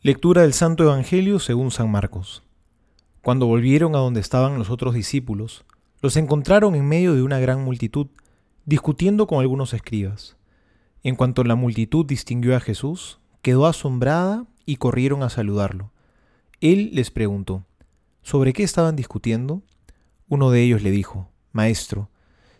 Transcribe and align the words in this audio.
Lectura 0.00 0.42
del 0.42 0.52
Santo 0.52 0.84
Evangelio 0.84 1.40
según 1.40 1.72
San 1.72 1.90
Marcos. 1.90 2.44
Cuando 3.20 3.46
volvieron 3.46 3.96
a 3.96 3.98
donde 3.98 4.20
estaban 4.20 4.56
los 4.56 4.70
otros 4.70 4.94
discípulos, 4.94 5.64
los 6.00 6.16
encontraron 6.16 6.76
en 6.76 6.86
medio 6.86 7.16
de 7.16 7.22
una 7.22 7.40
gran 7.40 7.64
multitud, 7.64 8.06
discutiendo 8.64 9.26
con 9.26 9.40
algunos 9.40 9.74
escribas. 9.74 10.36
En 11.02 11.16
cuanto 11.16 11.42
la 11.42 11.56
multitud 11.56 12.06
distinguió 12.06 12.54
a 12.54 12.60
Jesús, 12.60 13.18
quedó 13.42 13.66
asombrada 13.66 14.46
y 14.64 14.76
corrieron 14.76 15.24
a 15.24 15.30
saludarlo. 15.30 15.90
Él 16.60 16.90
les 16.92 17.10
preguntó, 17.10 17.64
¿sobre 18.22 18.52
qué 18.52 18.62
estaban 18.62 18.94
discutiendo? 18.94 19.62
Uno 20.28 20.52
de 20.52 20.62
ellos 20.62 20.80
le 20.80 20.92
dijo, 20.92 21.28
Maestro, 21.50 22.08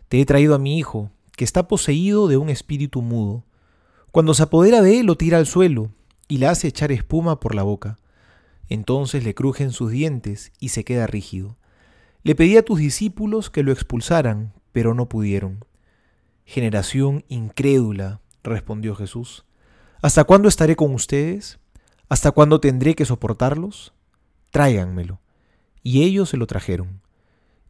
te 0.09 0.19
he 0.19 0.25
traído 0.25 0.55
a 0.55 0.59
mi 0.59 0.77
hijo, 0.77 1.09
que 1.37 1.45
está 1.45 1.69
poseído 1.69 2.27
de 2.27 2.35
un 2.35 2.49
espíritu 2.49 3.01
mudo. 3.01 3.45
Cuando 4.11 4.33
se 4.33 4.43
apodera 4.43 4.81
de 4.81 4.99
él 4.99 5.05
lo 5.05 5.15
tira 5.15 5.37
al 5.37 5.45
suelo 5.45 5.91
y 6.29 6.37
le 6.37 6.47
hace 6.47 6.69
echar 6.69 6.93
espuma 6.93 7.41
por 7.41 7.53
la 7.53 7.63
boca. 7.63 7.97
Entonces 8.69 9.25
le 9.25 9.35
crujen 9.35 9.71
sus 9.71 9.91
dientes 9.91 10.53
y 10.59 10.69
se 10.69 10.85
queda 10.85 11.07
rígido. 11.07 11.57
Le 12.23 12.35
pedí 12.35 12.55
a 12.55 12.63
tus 12.63 12.79
discípulos 12.79 13.49
que 13.49 13.63
lo 13.63 13.73
expulsaran, 13.73 14.53
pero 14.71 14.93
no 14.93 15.09
pudieron. 15.09 15.65
Generación 16.45 17.25
incrédula, 17.27 18.21
respondió 18.43 18.95
Jesús. 18.95 19.43
¿Hasta 20.01 20.23
cuándo 20.23 20.47
estaré 20.47 20.75
con 20.75 20.93
ustedes? 20.93 21.59
¿Hasta 22.07 22.31
cuándo 22.31 22.61
tendré 22.61 22.95
que 22.95 23.05
soportarlos? 23.05 23.93
Tráiganmelo. 24.51 25.19
Y 25.81 26.03
ellos 26.03 26.29
se 26.29 26.37
lo 26.37 26.45
trajeron. 26.47 27.01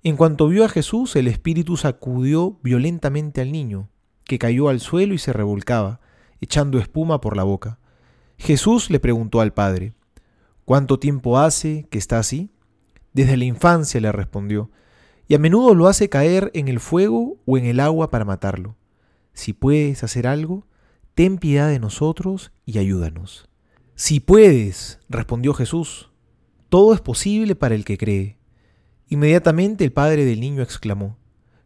En 0.04 0.18
cuanto 0.18 0.48
vio 0.48 0.66
a 0.66 0.70
Jesús, 0.70 1.16
el 1.16 1.28
espíritu 1.28 1.78
sacudió 1.78 2.58
violentamente 2.62 3.42
al 3.42 3.52
niño, 3.52 3.90
que 4.26 4.40
cayó 4.40 4.70
al 4.70 4.82
suelo 4.82 5.14
y 5.14 5.18
se 5.18 5.34
revolcaba, 5.34 6.02
echando 6.42 6.78
espuma 6.78 7.22
por 7.22 7.38
la 7.38 7.44
boca. 7.44 7.80
Jesús 8.40 8.90
le 8.90 9.00
preguntó 9.00 9.42
al 9.42 9.54
padre, 9.54 9.94
¿Cuánto 10.66 10.98
tiempo 10.98 11.38
hace 11.38 11.86
que 11.90 11.98
está 11.98 12.20
así? 12.20 12.52
Desde 13.14 13.38
la 13.38 13.46
infancia 13.46 14.00
le 14.00 14.12
respondió, 14.12 14.72
y 15.28 15.36
a 15.36 15.40
menudo 15.40 15.76
lo 15.76 15.88
hace 15.88 16.10
caer 16.10 16.50
en 16.54 16.68
el 16.70 16.80
fuego 16.80 17.38
o 17.46 17.58
en 17.58 17.66
el 17.66 17.80
agua 17.80 18.10
para 18.10 18.26
matarlo. 18.26 18.78
Si 19.34 19.54
puedes 19.54 20.04
hacer 20.04 20.26
algo, 20.26 20.66
ten 21.16 21.38
piedad 21.38 21.68
de 21.70 21.80
nosotros 21.80 22.52
y 22.66 22.80
ayúdanos. 22.80 23.50
Si 23.96 24.20
puedes, 24.20 25.00
respondió 25.10 25.54
Jesús, 25.54 26.10
todo 26.70 26.94
es 26.94 27.02
posible 27.02 27.56
para 27.56 27.76
el 27.76 27.84
que 27.84 27.98
cree. 27.98 28.38
Inmediatamente 29.10 29.84
el 29.84 29.92
padre 29.92 30.24
del 30.24 30.40
niño 30.40 30.64
exclamó, 30.64 31.18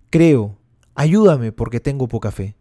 Creo, 0.10 0.58
ayúdame 0.96 1.52
porque 1.52 1.80
tengo 1.80 2.08
poca 2.08 2.32
fe. 2.32 2.56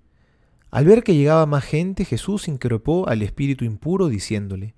Al 0.73 0.87
ver 0.87 1.05
que 1.05 1.15
llegaba 1.15 1.45
más 1.45 1.65
gente, 1.65 2.07
Jesús 2.07 2.49
increpó 2.49 3.07
al 3.07 3.21
espíritu 3.21 3.67
impuro 3.67 4.09
diciéndole, 4.09 4.75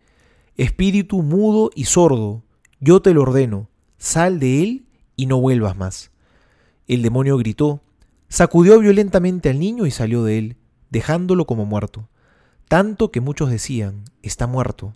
Espíritu 0.56 1.22
mudo 1.22 1.70
y 1.72 1.84
sordo, 1.84 2.42
yo 2.80 3.00
te 3.00 3.14
lo 3.14 3.22
ordeno, 3.22 3.70
sal 3.96 4.40
de 4.40 4.64
él 4.64 4.86
y 5.14 5.26
no 5.26 5.40
vuelvas 5.40 5.76
más. 5.76 6.10
El 6.88 7.02
demonio 7.02 7.38
gritó, 7.38 7.80
sacudió 8.28 8.80
violentamente 8.80 9.50
al 9.50 9.60
niño 9.60 9.86
y 9.86 9.92
salió 9.92 10.24
de 10.24 10.38
él, 10.38 10.56
dejándolo 10.90 11.44
como 11.44 11.64
muerto, 11.64 12.08
tanto 12.66 13.12
que 13.12 13.20
muchos 13.20 13.48
decían, 13.48 14.02
está 14.20 14.48
muerto. 14.48 14.94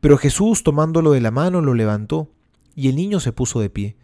Pero 0.00 0.18
Jesús 0.18 0.62
tomándolo 0.62 1.12
de 1.12 1.22
la 1.22 1.30
mano 1.30 1.62
lo 1.62 1.72
levantó, 1.72 2.30
y 2.74 2.88
el 2.88 2.96
niño 2.96 3.18
se 3.20 3.32
puso 3.32 3.60
de 3.60 3.70
pie. 3.70 3.96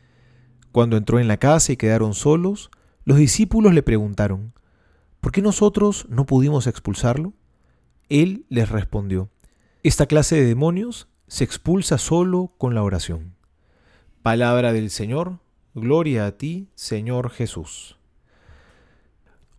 Cuando 0.72 0.96
entró 0.96 1.20
en 1.20 1.28
la 1.28 1.36
casa 1.36 1.72
y 1.72 1.76
quedaron 1.76 2.14
solos, 2.14 2.70
los 3.04 3.18
discípulos 3.18 3.74
le 3.74 3.82
preguntaron, 3.82 4.54
¿por 5.24 5.32
qué 5.32 5.40
nosotros 5.40 6.04
no 6.10 6.26
pudimos 6.26 6.66
expulsarlo? 6.66 7.32
Él 8.10 8.44
les 8.50 8.68
respondió, 8.68 9.30
esta 9.82 10.04
clase 10.04 10.36
de 10.36 10.44
demonios 10.44 11.08
se 11.28 11.44
expulsa 11.44 11.96
solo 11.96 12.52
con 12.58 12.74
la 12.74 12.82
oración. 12.82 13.34
Palabra 14.20 14.74
del 14.74 14.90
Señor, 14.90 15.38
gloria 15.74 16.26
a 16.26 16.32
ti, 16.32 16.68
Señor 16.74 17.30
Jesús. 17.30 17.96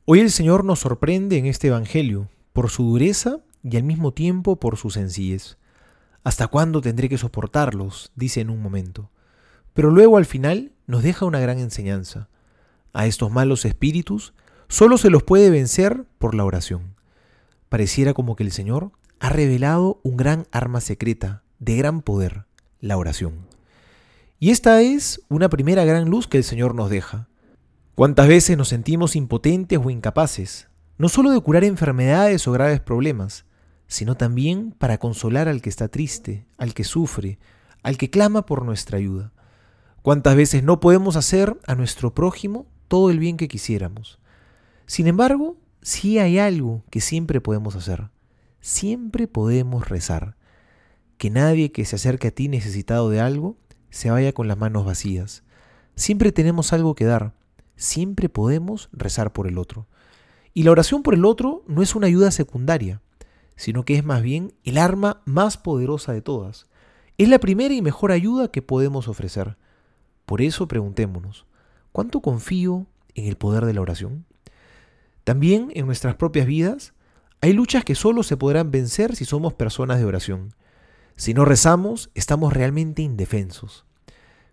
Hoy 0.05 0.19
el 0.19 0.29
Señor 0.29 0.65
nos 0.65 0.81
sorprende 0.81 1.39
en 1.39 1.47
este 1.47 1.69
Evangelio 1.69 2.29
por 2.53 2.69
su 2.69 2.83
dureza 2.83 3.39
y 3.63 3.75
al 3.75 3.81
mismo 3.81 4.13
tiempo 4.13 4.57
por 4.57 4.77
su 4.77 4.91
sencillez. 4.91 5.57
¿Hasta 6.23 6.45
cuándo 6.45 6.79
tendré 6.79 7.09
que 7.09 7.17
soportarlos? 7.17 8.11
dice 8.15 8.39
en 8.39 8.51
un 8.51 8.61
momento. 8.61 9.09
Pero 9.73 9.89
luego 9.89 10.17
al 10.17 10.27
final 10.27 10.73
nos 10.85 11.01
deja 11.01 11.25
una 11.25 11.39
gran 11.39 11.57
enseñanza. 11.57 12.29
A 12.93 13.07
estos 13.07 13.31
malos 13.31 13.65
espíritus 13.65 14.35
solo 14.67 14.97
se 14.97 15.09
los 15.09 15.23
puede 15.23 15.49
vencer 15.49 16.05
por 16.17 16.35
la 16.35 16.45
oración. 16.45 16.95
Pareciera 17.69 18.13
como 18.13 18.35
que 18.35 18.43
el 18.43 18.51
Señor 18.51 18.91
ha 19.19 19.29
revelado 19.29 19.99
un 20.03 20.17
gran 20.17 20.47
arma 20.51 20.81
secreta, 20.81 21.43
de 21.59 21.75
gran 21.75 22.01
poder, 22.01 22.45
la 22.79 22.97
oración. 22.97 23.47
Y 24.39 24.51
esta 24.51 24.81
es 24.81 25.21
una 25.29 25.49
primera 25.49 25.85
gran 25.85 26.09
luz 26.09 26.27
que 26.27 26.37
el 26.37 26.43
Señor 26.43 26.75
nos 26.75 26.89
deja. 26.89 27.27
¿Cuántas 27.95 28.27
veces 28.27 28.57
nos 28.57 28.67
sentimos 28.67 29.15
impotentes 29.15 29.79
o 29.81 29.89
incapaces, 29.89 30.67
no 30.97 31.09
solo 31.09 31.31
de 31.31 31.39
curar 31.39 31.63
enfermedades 31.63 32.47
o 32.47 32.51
graves 32.51 32.81
problemas, 32.81 33.45
sino 33.87 34.15
también 34.15 34.75
para 34.77 34.97
consolar 34.97 35.47
al 35.47 35.61
que 35.61 35.69
está 35.69 35.87
triste, 35.87 36.45
al 36.57 36.73
que 36.73 36.83
sufre, 36.83 37.39
al 37.83 37.97
que 37.97 38.09
clama 38.09 38.45
por 38.45 38.65
nuestra 38.65 38.97
ayuda? 38.97 39.31
¿Cuántas 40.01 40.35
veces 40.35 40.63
no 40.63 40.79
podemos 40.79 41.15
hacer 41.15 41.57
a 41.65 41.75
nuestro 41.75 42.13
prójimo 42.13 42.67
todo 42.87 43.09
el 43.09 43.19
bien 43.19 43.37
que 43.37 43.47
quisiéramos? 43.47 44.19
Sin 44.85 45.07
embargo, 45.07 45.57
sí 45.81 46.19
hay 46.19 46.39
algo 46.39 46.83
que 46.89 47.01
siempre 47.01 47.41
podemos 47.41 47.75
hacer. 47.75 48.09
Siempre 48.59 49.27
podemos 49.27 49.89
rezar. 49.89 50.35
Que 51.17 51.29
nadie 51.29 51.71
que 51.71 51.85
se 51.85 51.95
acerque 51.95 52.27
a 52.27 52.31
ti 52.31 52.47
necesitado 52.47 53.09
de 53.09 53.21
algo 53.21 53.57
se 53.89 54.11
vaya 54.11 54.33
con 54.33 54.47
las 54.47 54.57
manos 54.57 54.85
vacías. 54.85 55.43
Siempre 55.95 56.31
tenemos 56.31 56.73
algo 56.73 56.95
que 56.95 57.05
dar. 57.05 57.33
Siempre 57.75 58.29
podemos 58.29 58.89
rezar 58.91 59.33
por 59.33 59.47
el 59.47 59.57
otro. 59.57 59.87
Y 60.53 60.63
la 60.63 60.71
oración 60.71 61.03
por 61.03 61.13
el 61.13 61.25
otro 61.25 61.63
no 61.67 61.81
es 61.81 61.95
una 61.95 62.07
ayuda 62.07 62.31
secundaria, 62.31 63.01
sino 63.55 63.85
que 63.85 63.95
es 63.95 64.05
más 64.05 64.21
bien 64.21 64.53
el 64.63 64.77
arma 64.77 65.21
más 65.25 65.57
poderosa 65.57 66.13
de 66.13 66.21
todas. 66.21 66.67
Es 67.17 67.29
la 67.29 67.39
primera 67.39 67.73
y 67.73 67.81
mejor 67.81 68.11
ayuda 68.11 68.51
que 68.51 68.61
podemos 68.61 69.07
ofrecer. 69.07 69.57
Por 70.25 70.41
eso 70.41 70.67
preguntémonos, 70.67 71.45
¿cuánto 71.91 72.21
confío 72.21 72.87
en 73.15 73.25
el 73.25 73.37
poder 73.37 73.65
de 73.65 73.73
la 73.73 73.81
oración? 73.81 74.25
También 75.25 75.71
en 75.73 75.87
nuestras 75.87 76.15
propias 76.15 76.47
vidas 76.47 76.93
hay 77.41 77.51
luchas 77.51 77.83
que 77.83 77.95
solo 77.95 78.23
se 78.23 78.37
podrán 78.37 78.71
vencer 78.71 79.17
si 79.17 79.25
somos 79.25 79.53
personas 79.53 79.99
de 79.99 80.05
oración. 80.05 80.53
Si 81.17 81.33
no 81.33 81.43
rezamos, 81.43 82.09
estamos 82.13 82.53
realmente 82.53 83.01
indefensos. 83.01 83.85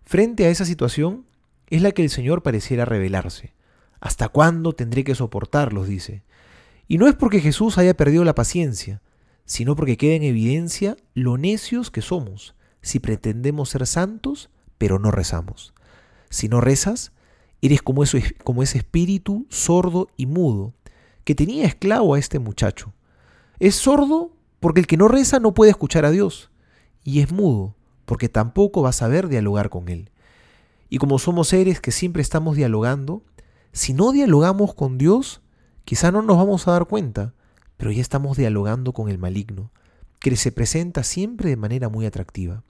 Frente 0.03 0.45
a 0.45 0.49
esa 0.49 0.65
situación 0.65 1.25
es 1.69 1.81
la 1.81 1.91
que 1.91 2.03
el 2.03 2.09
Señor 2.09 2.43
pareciera 2.43 2.83
revelarse. 2.83 3.53
¿Hasta 4.01 4.27
cuándo 4.27 4.73
tendré 4.73 5.05
que 5.05 5.15
soportarlos? 5.15 5.87
dice. 5.87 6.23
Y 6.89 6.97
no 6.97 7.07
es 7.07 7.15
porque 7.15 7.39
Jesús 7.39 7.77
haya 7.77 7.95
perdido 7.95 8.25
la 8.25 8.35
paciencia, 8.35 9.01
sino 9.45 9.75
porque 9.75 9.95
queda 9.95 10.15
en 10.15 10.23
evidencia 10.23 10.97
lo 11.13 11.37
necios 11.37 11.89
que 11.89 12.01
somos 12.01 12.55
si 12.81 12.99
pretendemos 12.99 13.69
ser 13.69 13.87
santos, 13.87 14.49
pero 14.77 14.99
no 14.99 15.09
rezamos. 15.09 15.73
Si 16.29 16.49
no 16.49 16.59
rezas, 16.59 17.12
Eres 17.63 17.81
como, 17.81 18.03
ese 18.03 18.77
espíritu 18.77 19.47
sordo 19.47 20.09
y 20.17 20.25
mudo 20.25 20.73
que 21.23 21.33
tenía 21.33 21.65
esclavo 21.65 22.13
a 22.13 22.19
este 22.19 22.37
muchacho. 22.37 22.91
Es 23.57 23.75
sordo 23.75 24.33
porque 24.59 24.81
el 24.81 24.85
que 24.85 24.97
no 24.97 25.07
reza 25.07 25.39
no 25.39 25.53
puede 25.53 25.71
escuchar 25.71 26.03
a 26.03 26.11
Dios. 26.11 26.51
Y 27.05 27.21
es 27.21 27.31
mudo 27.31 27.73
porque 28.03 28.27
tampoco 28.27 28.81
va 28.81 28.89
a 28.89 28.91
saber 28.91 29.29
dialogar 29.29 29.69
con 29.69 29.87
Él. 29.87 30.09
Y 30.89 30.97
como 30.97 31.19
somos 31.19 31.47
seres 31.47 31.79
que 31.79 31.91
siempre 31.91 32.21
estamos 32.21 32.57
dialogando, 32.57 33.23
si 33.71 33.93
no 33.93 34.11
dialogamos 34.11 34.73
con 34.73 34.97
Dios, 34.97 35.41
quizá 35.85 36.11
no 36.11 36.21
nos 36.21 36.35
vamos 36.35 36.67
a 36.67 36.71
dar 36.71 36.85
cuenta, 36.85 37.33
pero 37.77 37.91
ya 37.91 38.01
estamos 38.01 38.35
dialogando 38.35 38.91
con 38.91 39.07
el 39.07 39.19
maligno, 39.19 39.71
que 40.19 40.35
se 40.35 40.51
presenta 40.51 41.03
siempre 41.03 41.51
de 41.51 41.55
manera 41.55 41.87
muy 41.87 42.05
atractiva. 42.05 42.65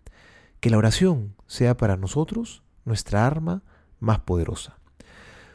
Que 0.59 0.69
la 0.69 0.77
oración 0.77 1.33
sea 1.47 1.75
para 1.77 1.97
nosotros 1.97 2.61
nuestra 2.85 3.25
arma 3.25 3.63
más 3.99 4.19
poderosa. 4.19 4.77